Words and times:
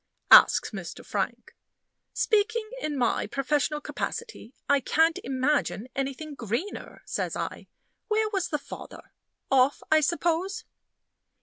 asks 0.31 0.71
Mr. 0.71 1.05
Frank. 1.05 1.55
"Speaking 2.11 2.67
in 2.81 2.97
my 2.97 3.27
professional 3.27 3.79
capacity, 3.79 4.51
I 4.67 4.79
can't 4.79 5.19
imagine 5.23 5.89
anything 5.95 6.33
greener," 6.33 7.03
says 7.05 7.35
I. 7.35 7.67
"Where 8.07 8.27
was 8.29 8.47
the 8.47 8.57
father? 8.57 9.13
Off, 9.51 9.83
I 9.91 9.99
suppose?" 9.99 10.65